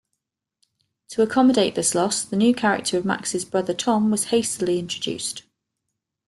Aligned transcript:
To 1.09 1.21
accommodate 1.21 1.75
this 1.75 1.93
loss, 1.93 2.23
the 2.23 2.35
new 2.35 2.55
character 2.55 2.97
of 2.97 3.05
Max's 3.05 3.45
brother 3.45 3.75
Tom 3.75 4.09
was 4.09 4.23
hastily 4.33 4.79
introduced. 4.79 5.43